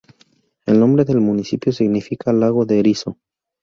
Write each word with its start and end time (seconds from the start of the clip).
El 0.65 0.79
nombre 0.79 1.05
del 1.05 1.21
municipio 1.21 1.71
significa 1.71 2.33
"lago 2.33 2.65
de 2.65 2.79
erizo". 2.79 3.19